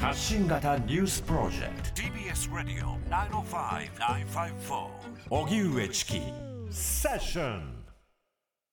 [0.00, 2.02] 発信型ニュースプロジェクト。
[2.02, 4.86] TBS ラディオ905-954
[5.28, 6.20] おぎゅうえちき
[6.70, 7.84] セッション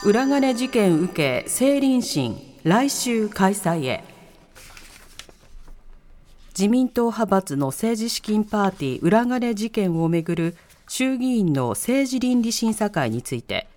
[0.05, 2.37] 裏金事件受け政倫審。
[2.63, 4.03] 来週開催へ。
[6.49, 10.55] 自民党派閥の政治資金パーティー裏金事件をめぐる
[10.87, 13.67] 衆議院の政治倫理審査会について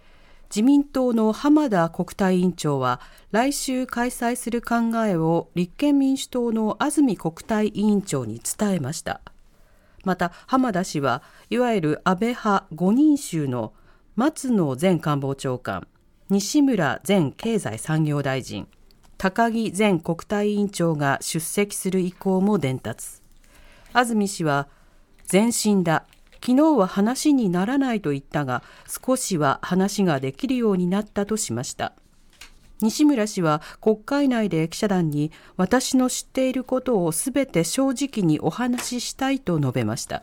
[0.50, 4.76] 自民党の浜田国対委員長は来週開催する考
[5.06, 9.20] えを立憲民主党の安住国対委員長に伝えました。
[10.04, 13.74] また浜田氏はいわゆる安倍派5人衆の
[14.16, 15.86] 松野前官房長官
[16.30, 18.68] 西村前経済産業大臣
[19.18, 23.20] 高木前国対委員長が出席する意向も伝達。
[23.92, 24.68] 安住氏は
[25.30, 26.04] 前進だ
[26.40, 31.92] 昨日は話にならないと言ったが少しは話ができるようになったとしました。
[32.80, 40.22] 西村氏は国会内で記者団に私の知っていることをすべて正直にお話ししたいと述べました。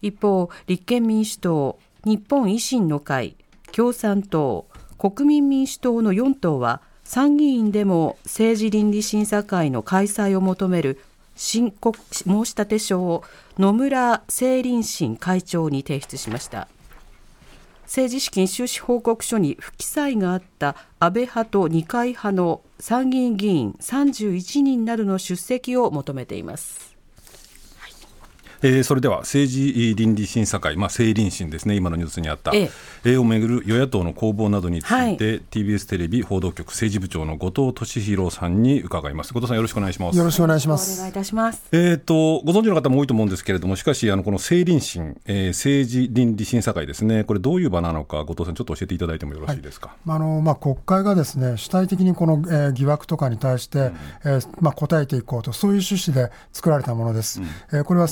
[0.00, 3.36] 一方立憲民主党日本維新の会
[3.72, 11.00] 共産党国民民主党の4党は参議院でも政治倫理審査会の開催を求める
[11.34, 13.24] 申告申立書を
[13.58, 16.68] 野村政倫審会長に提出しました。
[17.84, 26.93] 政治資金収支報告書に不記載があった安倍派と二階派の参議院議員31人などの出席を求めています。
[28.66, 32.70] えー、それでは政治倫理審査会、まあ、政倫審ですね、今のニュースにあった、え
[33.04, 39.34] え、をめぐる与野党の攻防などについて、はい、TBS テレビ報道局政治部長の後藤俊弘さんに伺います。
[39.34, 40.16] 後藤さんよろしくお願いします。
[40.16, 40.94] よろしくお願いします。
[40.94, 41.62] お願いいたします。
[41.72, 49.88] えっ、とご存知の方も多いと思うんですけれども、しかしあのこの政倫審、えー、政治倫理審査会ですね、これどういう場なのか後藤さんちょっと教えていただいてもよろしいですか？
[50.06, 53.86] はい、あのまあ国会がですね主体的にこの、えー、疑惑とかに対して、うん、
[54.24, 57.42] えー、まあ答えていこうとそういう趣旨で作られたものです。
[57.42, 57.46] うん、
[57.78, 58.08] えー、これは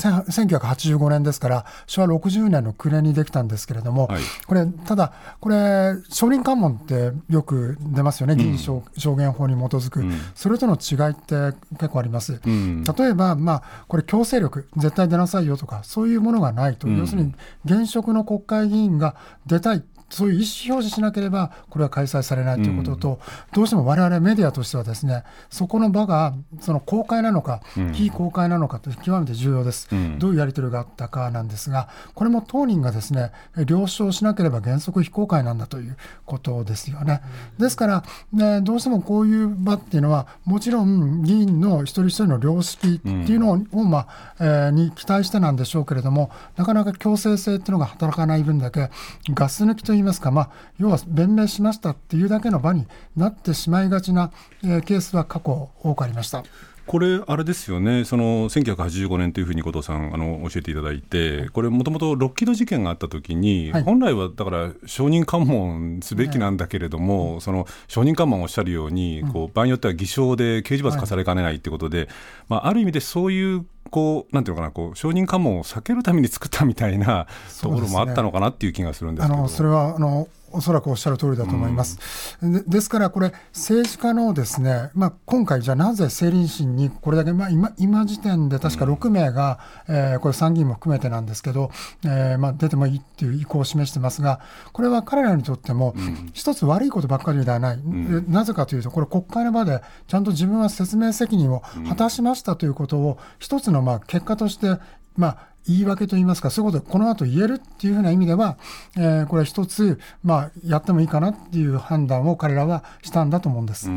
[0.47, 8.83] 1985年ですから、昭和60年の暮れにできたんですけれども、はい、これ、ただ、これ、証人喚問ってよく出ますよね、議員証,、
[9.17, 12.41] 言法に基づく、うん、それとの違いって結構あります。
[12.45, 19.17] うん、例えば、まあ、これ、強制力、絶対出なさいよとか、そういうものがないと、要するに現職の国会議員が
[19.47, 19.83] 出たい。
[20.13, 23.19] そういう意思表示しなければ、これは開催されないということと、うん、
[23.55, 33.33] どうしても我々メディアとしては、ですねそこの場がその公開なのか、うん、非公開なのかと極めて重要です、うん、どういうやり取りがあったかなんですが、これも当人がですね
[33.67, 35.97] 了承しなければ原則非公開なんだという
[36.27, 37.23] ことですよね。
[37.59, 44.09] ですから、ね、どうしてもこういう場っていうのは、もちろん議員の一人一人の良識っていうのを、まあ
[44.41, 48.91] えー、に期待してなんでしょうけれども、なかなか強制性っていうのが働かない分だけ、
[49.31, 52.87] ガス抜きといいますか、まあ、要は弁明しましたっていうだけの場に
[53.17, 54.31] なってしまいがちな、
[54.63, 56.45] えー、ケースは過去多くありました。
[56.87, 72.09] これ、あれですよね、その1985年というふうに後藤さんあの教えていただいて、これ、もともとロッキード事件があったときに、はい、本来はだから、証人喚問すべきなんだけれども、はい、その証人喚問をおっしゃるように、こう場合によっては偽証で刑事罰課されかねないということで、はい、
[72.49, 77.27] まあ、ある意味でそういうこうなんていうのかなこう証人喚問を避けるために作ったみたいな
[77.61, 82.37] ところもあったのかなっていう気がするんですけど、ね、あのそれはあのおそらくおっしゃる通りだと思います。
[82.43, 89.59] うん、でですから、これ、政治家のですね、まあ、今回、じゃあなぜ政倫審にこれだけ、まあ今、今時点で確か6名が、
[89.89, 91.71] うん、えー、これ、参議院も含めてなんですけど、
[92.05, 94.41] えーまあ、出てもいいっていう意向を示してますが、
[94.73, 95.95] これは彼らにとっても、
[96.33, 104.79] 一つ悪いことばっかりではない、うん、なぜかというと、これ、国会の場でちゃんと自分は説明責任を果たしましたということを、一つのまあ結果として、
[105.17, 108.57] まあ、言い訳といいますか、そういうことをこの後言えるっていうふうな意味では、
[108.97, 113.89] えー、これは一つ、まあ、やってもいいかなっていう判断を彼らはしたんだと思うんです。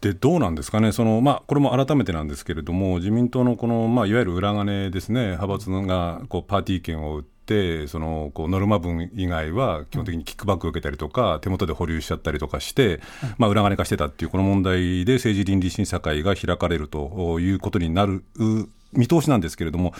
[0.00, 13.00] でどうなんですかね、そのまあ、これも改めてなんですけれども、自民党のこの、まあ、いわゆる裏金ですね、派閥がこうパーティー券を売って、そのこうノルマ分以外は基本的にキックバックを受けたりとか、手元で保留しちゃったりとかして、
[13.38, 18.22] まあ、裏金化してたっていうこの問題で政治倫理審査会が開かれるということになる
[18.92, 19.94] 見通しなんですけれども、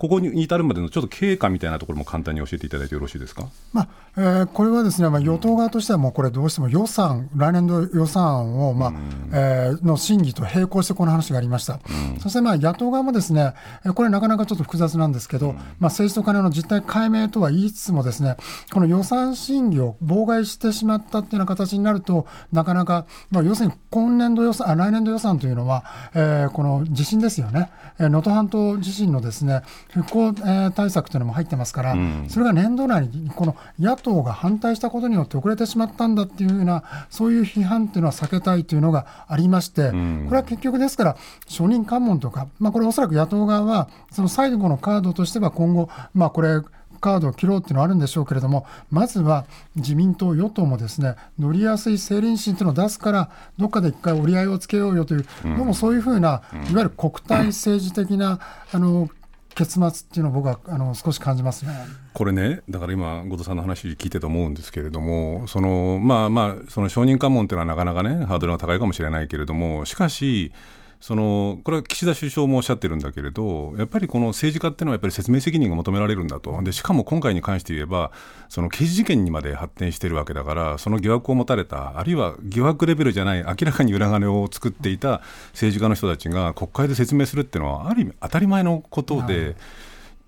[0.00, 8.92] ここに至るまでのちょっと経過みたいなところも簡単に教えていただいてよろしいですか、まあえー、これはですね、まあ、与党側としては、もうこれ、どうしても予算、来年度予算を、まあ
[9.32, 11.80] えー、の審議と並行してこの話がありました、
[12.14, 13.52] うん、そしてまあ野党側もですね、
[13.94, 18.36] これ、なかなかちょっと複雑なんですけど、うん、まあ、政治と金の実態解明とは言いつつも、ですね
[18.72, 31.96] この予算審議を妨害してしまったっていうような形になると、なかなか、まあ、要するに今年度予算あ、来年度予算というのは、えー、この地震ですよね、能登半島地震のですね復興、えー対策というのも入ってますから、
[32.28, 39.96] それが年度内にこの野党が反対したことによって遅れてしまったんだっていうような、そういう批判っていうのは避けたいというのがありまして、こ
[40.30, 41.16] れは結局ですから、
[41.48, 46.60] 承認喚問とか、まあ、これ、おそらく野党側は、その最後のカードとしては今後、まあ、これ、
[47.00, 58.38] カードを切ろうっていうのはあるんでしょうけれども、まずは自民党、与党もですね乗りやすい政倫審というのを出すから、どっかで一回折り合いをつけようよという、どうもそういうふうな、いわゆる国対政治的な、
[58.72, 59.08] あの
[59.54, 61.72] 結末っていうのを僕はあの少し感じますね。
[62.12, 70.52] これね、だから今、後藤さんの話聞いてと思うんですけれども、そのまあまあ、その承認喚問というのはなかなかね、ハードルが高いかもしれないけれども、しかし、
[71.00, 78.12] そのこれは岸田首相もおっしゃってるんだけれど、やっぱりこの政治家っていうのはやっぱり説明責任が求められるんだと、でしかも今回に関して言えば、
[78.50, 89.56] その刑事事件にまで発展しているわけだから、その疑惑を持たれた、あるいは疑惑レベルじゃない、明らかに裏金を作っていた政治家の人たちが国会で説明するっていうのは、ある意味当たり前のことで。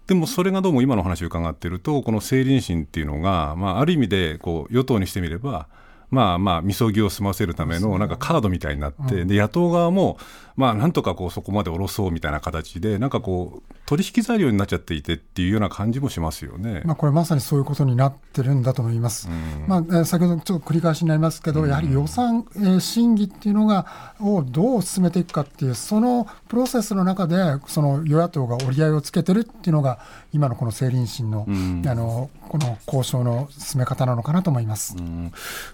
[0.04, 5.68] でもそれがどうも今の話を伺っていると、この政倫審っていうのが、まあ、ある意味でこう与党にしてみれば、
[6.12, 10.18] まあまあ、みそぎを済ませるためのなんかカードみたいになって、で野党側も、
[10.56, 16.82] まあ、なんとかこうそこまで下ろそうみたいな形で、なんかこう、取引材料になっちゃっていてっていうような感じもしますよね。
[16.84, 19.28] まあ、これまさにそういうことになってるんだと思います。
[19.66, 23.86] まあ、えー先ほどちょっと繰り返しになりますけど、やはり予算、えー審議っていうのが
[24.20, 27.36] をどう進めていくかっていうそのプロセスの中で
[27.66, 29.98] その与野党が折り合いをつけてるっていうのが
[30.32, 34.94] 今のこの政倫審の,、あのこの交渉の進め方なのかなと思います。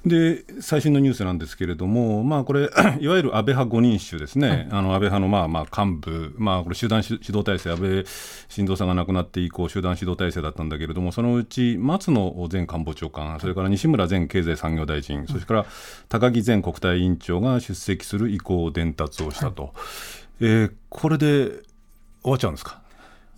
[0.06, 2.70] で最新のニュースなんですけれども、まあ、これ、
[3.00, 8.04] いわゆる安倍派5人衆ですね、あの安倍派のまあまあ幹部、まあ、これ、集団指導体制、安倍
[8.48, 15.66] 晋三さんが亡くなって以降、集団指導体制だったんだけれども、そのうち松野前官房長官、それから西村前経済産業大臣、それから
[16.08, 19.74] 高木前国対委員長が出席する意向を伝達をしたと、
[20.40, 21.48] えーこれで
[22.22, 22.80] 終わっちゃうんですか？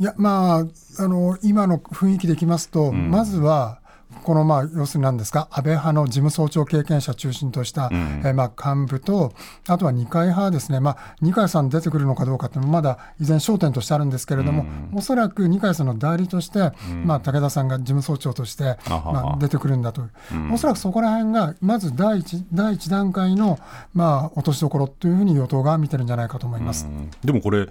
[0.01, 3.81] いや、まあ、あの今の雰囲気でいきますと、まずは、
[4.25, 9.35] このまあ要するに何ですか、安倍派の事務総長経験者中心とした、えーまあ幹部と、
[9.69, 14.65] あとは二階派ですね、まあ、二階さん出てくるのかどうかっていうのもまだ依然、焦点としてあるんですけれども、
[14.95, 16.73] おそらく二階さんの代理として、
[17.05, 20.03] まあ、武田さんが事務総長として、まあ、出てくるんだと、
[20.51, 23.59] おそらくそこら辺が、まず第一第一段階の、
[23.93, 26.89] まあ、落としどころというふうに与党が見てるんじゃないかと思います。
[27.23, 27.69] でもこれ、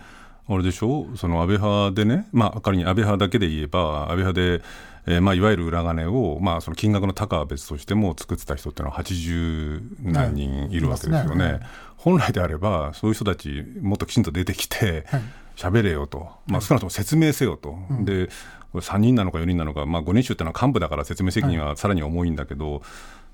[0.51, 1.06] あれでしょ？
[1.16, 4.62] その安倍派でね、まあ、仮に安倍派だけで言えば、安倍派で、
[5.06, 11.54] えーまあ、いわゆる裏金を、まあ、その金額の高は別としても作ってた人っていうのは80何人いるわけですよね。
[11.54, 11.60] ね
[11.98, 15.06] 本来であれば、そういう人たち、もっときちんと出てきて、
[15.56, 17.78] 喋、れよと、まあ、少なくとも説明せよと。
[18.02, 18.30] で
[18.72, 22.84] これ3人なのか4人なのか、まあ、5人衆っていうのは幹部だから説明責任はさらに重いんだけど、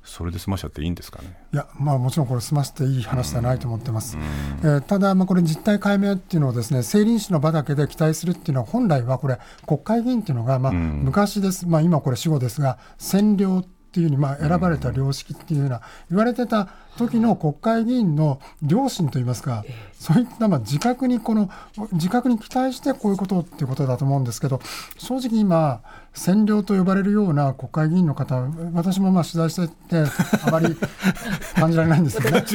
[0.06, 1.36] それで済ましちゃっていいんですかね？
[1.54, 4.18] いや、まあ、もちろんこれ、済ませていい話ではないと思ってます。
[4.64, 19.64] えーただ、まあ、これ、実態解明っていうのをですね、政倫史の場だけで期待するっていうのは、本来はこれ、国会議員っていうのが、まあ、昔です、まあ、今これ、死後ですが、占領っていうふうに、まあ、選ばれた良識っていうような、言われてた時の国会議員の良心といいますか、
[20.00, 21.50] そういったまあ自覚にこの、
[21.94, 24.60] 自覚に期待してこういうことっていうことだと思うんですけど、
[24.98, 25.82] 正直今、
[26.16, 28.36] 占領と呼ばれるような国会議員の方、
[28.74, 30.10] 私もまあ取材してて、
[30.46, 30.76] あまり
[31.56, 32.46] 感じられないんですけどね。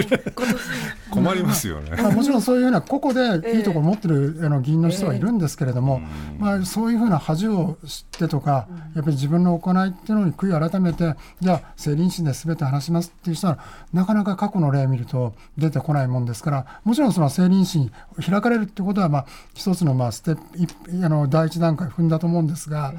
[1.11, 1.91] 困りますよね。
[2.01, 6.01] まあ、もちろんそういうふうな個々でいいところを持ってるあの議員の人はいるんですけれども、
[6.39, 13.59] まあ、そういうふうな恥を知ってとか、やっぱり自分の行いっていうのに悔い改めて、じゃあ、政倫審で全て話しますっていう人は、
[13.93, 17.93] なかなか過去の例を見ると出てこないもんですから、もちろんその政倫審
[18.25, 22.95] 開かれるってことは、まあ、一つのまあステップあの第一段階踏んだと思うんですが、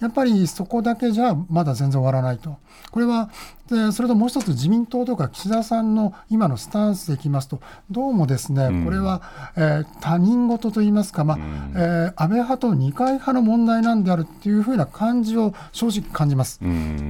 [0.00, 2.58] やっぱりそこだけじゃまだ全然終わらないと。
[2.90, 3.30] これは
[3.68, 9.22] でそれともう一つ、自民党とか岸田さんの今のスタンスでいきますと、どうもですね、これは、
[9.56, 11.38] えー他人事といいますか、まあ
[11.74, 16.60] えー安倍派と二階派の問題なんであるっていうふうな感じを正直感じます。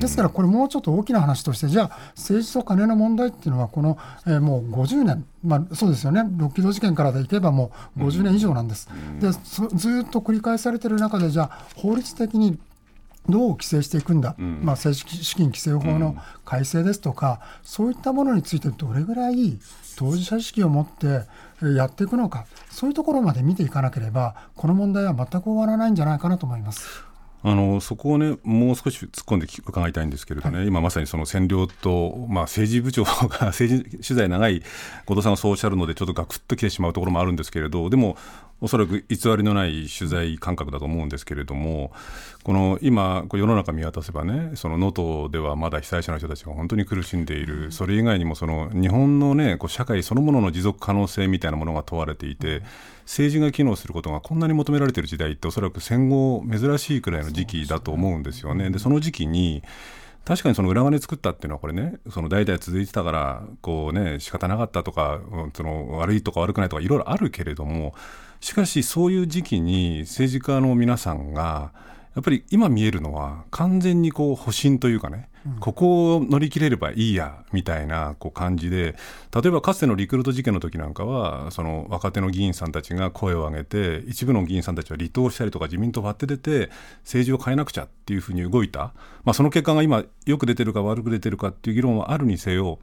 [0.00, 8.88] ですから、これ、もうちょっと大きな話として、じゃあ、政治と金の問題っていうのは、この、えーもう50年、まあ、そうですよね、六キロ事件からでいけば、もう50年以上なんです。
[9.20, 12.58] でそずーっと繰り返されてる中で、じゃあ、法律的に
[13.28, 19.58] どう規制していくんだ、まあ、政治資金規正法の改正ですとか、そういったものについてどれぐらい
[19.96, 21.26] 当事者意識を持って
[21.62, 27.15] えーやっていくのか、そういうところまで見ていかなければ、この問題は全く終わらないんじゃないかなと思います。
[27.48, 34.64] あのそこをね、もう少し突っ込んで伺いたいんですけれどね、今まさにその占領と、まあ、政治部長が 政治取材長い
[35.04, 38.16] 後藤さんがそうおっしゃるので、ちょっとガクッときてしまうところもあるんですけれど、でも、
[38.60, 41.92] おそらく偽りのない取材感覚だと思うんですけれども、
[42.42, 52.62] この今、こう世の中見渡せばね、その能登ではまだ被災者の人たちが本当に苦しんでいる、それ以外にもその日本の、ね、こう社会そのものの持続可能性みたいなものが問われていて、
[53.04, 58.70] 政治が機能することがこんなに求められている時代って、おそらく戦後珍しいくらいの時期だと思うんですよね。
[58.70, 59.62] でその時期に
[60.24, 65.20] 確かにその裏金作ったっていうのはこれねその代々続いてたからこうね仕方なかったとか
[65.54, 67.94] その悪いとか悪くないとかいろいろあるけれども
[68.40, 71.72] しかしそういう時期に政治家の皆さんが
[72.16, 78.96] やっぱり今見えるのは完全にこう保身というかね、うん、ここを乗り切れればいいやみたいなこう感じで
[79.34, 86.70] 例えばかつてのリクルート事件の時なんかはその若手の議員さんたちが声を上げて一部の議員さんたちは離党したりとか自民党を割って出て
[87.02, 88.94] 政治を変えなくちゃっていうふうに動いた、
[89.24, 92.78] まあ、その結果が今よく出てるか悪く出てるかっていう議論はあるにせよ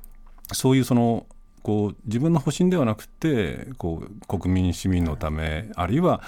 [0.52, 1.26] そういうその
[1.64, 6.22] こう自分の保身ではなくてこう国民市民のためあるいは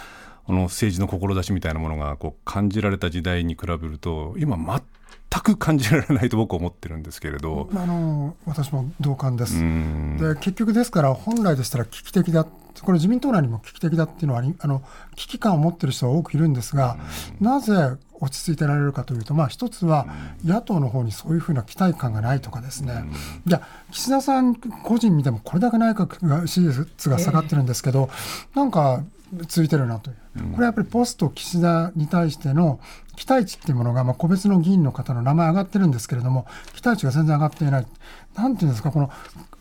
[0.46, 7.70] この政治の志みたいなものがこう感じられた時代に比べると今全く感じられないと僕は思ってるんですけれど。
[7.74, 9.60] あの私も同感です。
[9.60, 14.84] で結局ですから本来でしたら危機的だこれ自民党内にも危機的だっていうのはあの
[15.16, 16.98] 危機感を持っている人は多くいるんですが
[17.40, 17.74] なぜ
[18.20, 20.08] 落ち着いてられるかというと、まあ、一つは
[20.44, 23.06] 野党の方にそういうふうな期待感がないとかですね、
[23.46, 23.62] じゃ
[23.92, 28.10] 岸田さん個人見てもこれだけ内閣が支持率が下がってるんですけど、
[28.56, 29.04] なんか
[29.48, 30.15] ついてるなという、
[30.51, 32.79] これはやっぱりポスト岸田に対しての
[33.15, 37.88] 期待値っていうものが、まあ、個別の議員の方の名前上がってるんですけれども、期待値が全然上がっていない、
[38.36, 39.12] なんていうんですか、この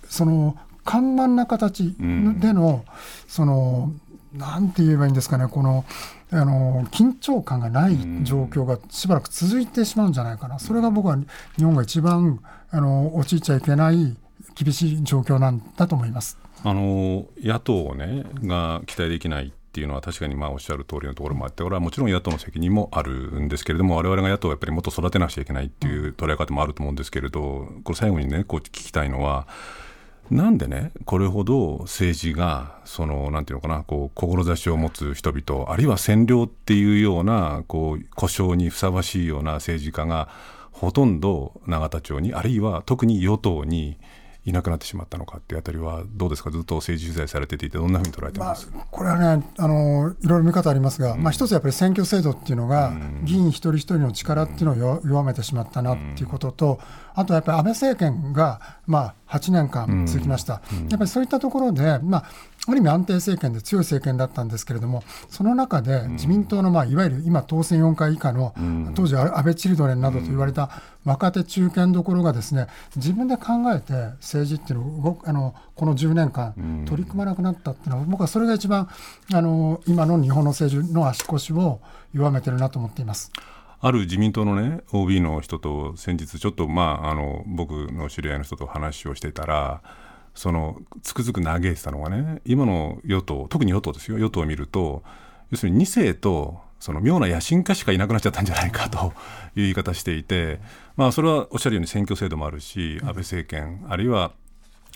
[0.09, 1.94] その緩慢な形
[2.40, 2.85] での、
[3.26, 3.92] その
[4.35, 5.85] なんて言えばいいんですかね、この
[6.30, 11.16] あの緊張感がない状況がしばらく続いてしまうんじゃないかな、それが僕は
[11.56, 12.40] 日本が一番
[12.71, 14.16] あの陥っちゃいけない
[14.56, 29.47] 厳しい状況なんだと思いますあの野党、ね、が期待できないっていうのは確かにまあおっしゃる通りのところもあって、これはもちろん野党の責任もあるんですけれども、われわれが野党をやっぱりもっと育てなくちゃいけないっていう捉え方もあると思うんですけれど、これ最後にね、こう聞きたいのは、
[30.30, 40.28] なんでね、これほど政治が、その、なんていうのかな、こう、志を持つ人々、あるいは占領っていうような、こう、故障にふさわしいような政治家が、
[40.73, 43.99] ほとんど永田町に、あるいは特に与党に、
[44.44, 46.50] いなくなってしまったのかっていうあたりはどうですか？
[46.50, 56.80] ずっと政治取材されていてどんなふうに捉えてます、まあ、これはねあのいろいろ見方ありますが、うん、まあ、一つやっぱり選挙制度っていうのが、うん、議員一人一人の力っていうのを弱めてしまったなっていうことと、
[57.14, 62.24] あとやっぱり安倍政権が、まあ、8年間続きました、うん、やっぱりそういったところで、まあ、
[62.66, 68.54] ある意味安定政権で強い政権だったんですけれども、その中で自民党の、まあ、いわゆる今、当選4回以下の、
[68.94, 70.71] 当時、安倍チルドレンなどと言われた
[71.04, 78.88] 若手中堅どころがですね、自分で考えて政治っていうのをあのこの10年間取り組まなくなったっていうのは、僕はそれが一番
[79.33, 81.80] あの今の日本の政治の足腰を
[82.14, 83.30] 弱めてるなと思っています。
[83.80, 89.83] ある自民党のね OB の人と先日ちょっとまああの僕の知り合いの人と話をしてたら
[90.35, 94.19] そのつくづく嘆いてたのがね今の与党特に与党ですよ。
[94.19, 95.03] 与党を見ると
[95.50, 99.14] 要するに2世とその妙な野心家しかいなくなっちゃったんじゃないかと
[99.57, 100.61] いう言い方していて、
[100.97, 104.33] まあ、それはおっしゃるように選挙制度もあるし安倍政権あるいは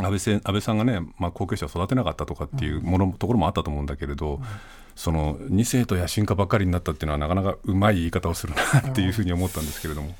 [0.00, 4.40] 安倍安倍さんがね、まあ、後継者を育てなかったとかっていうもの、ところもあったと思うんだけれど、
[4.95, 10.14] その2世と野心家ばっかりになったっていうのはなかなかうまい言い方をするなっていうふうに思ったんですけれども。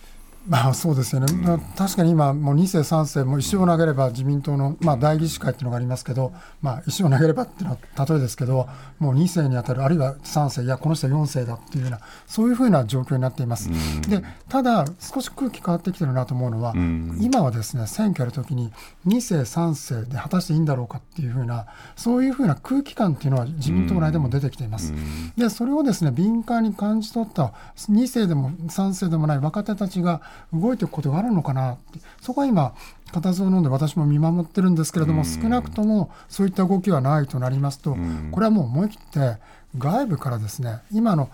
[0.47, 8.67] まあ、そうですよね、うん、確かに今、もう2世、3世、もう石を投げれば自民党の、まあ、代議士会っていうのがありますけど、まあ、石を投げればっていうのは例えですけど、
[8.99, 13.69] もう2世に当たる、あるいは3世、いや、この人は4世だっていうような、そういうふうな状況になっています。
[13.69, 18.73] うん、でただ、少し空気変わってきてるなと思うのは、うん、今はですね選挙やるときに、
[19.07, 21.67] 2世、3世で果たしていいんだろうかっていうふうな、
[21.97, 24.95] そういうふうな空気感っていうのは自民党内でも出てきています。
[25.37, 31.73] でそれをですね敏感に感じ取った2世でも3世でもない若手たちが動いていくことがあるのかな。
[31.73, 32.75] って、そこは今、
[33.13, 37.97] 固唾を飲んで私も見守ってるんですけれども、少なくともそういった動きはないとなりますと、
[38.33, 39.39] これはもう思い切って
[39.77, 41.31] 外部からですね、今の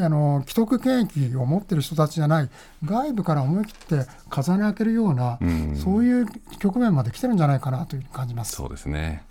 [0.00, 2.48] あの既得権益を持っている人たちじゃない
[2.84, 5.38] 外部から思い切って風に開けるような、
[5.74, 6.26] そういう
[6.60, 8.52] 局面まで来てるんじゃないかなという感じます。
[8.52, 9.24] そうですね。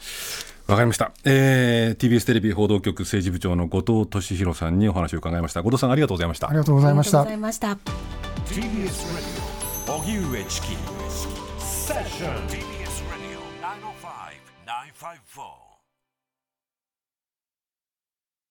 [0.68, 5.62] わかりました、えー、TBS テレビ報道局政治部長の後藤俊弘さんにお話を伺いました。
[5.62, 6.50] 後藤さんありがとうございました。
[6.50, 7.12] ありがとうございまし
[7.60, 8.64] た TBS
[9.14, 10.68] ラディオ荻上チキ
[11.60, 13.42] セッション TBS ラディオ
[14.66, 15.57] 905-954